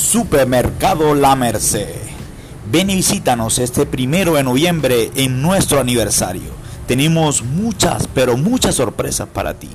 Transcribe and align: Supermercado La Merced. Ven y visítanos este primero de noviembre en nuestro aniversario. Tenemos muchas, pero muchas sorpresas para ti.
Supermercado 0.00 1.14
La 1.14 1.36
Merced. 1.36 1.94
Ven 2.72 2.88
y 2.88 2.96
visítanos 2.96 3.58
este 3.58 3.84
primero 3.84 4.34
de 4.34 4.42
noviembre 4.42 5.10
en 5.14 5.42
nuestro 5.42 5.78
aniversario. 5.78 6.50
Tenemos 6.88 7.42
muchas, 7.42 8.08
pero 8.12 8.38
muchas 8.38 8.76
sorpresas 8.76 9.28
para 9.28 9.54
ti. 9.54 9.68